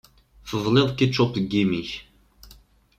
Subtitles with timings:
[0.49, 1.91] Teḍliḍ ketchup deg imi-k.